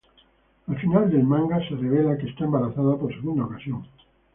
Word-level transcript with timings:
Al 0.71 0.79
final 0.83 1.11
del 1.11 1.21
manga, 1.23 1.59
se 1.59 1.75
revela 1.75 2.17
que 2.17 2.25
está 2.25 2.45
embarazada 2.45 2.97
por 2.97 3.13
segunda 3.13 3.45
ocasión. 3.45 3.85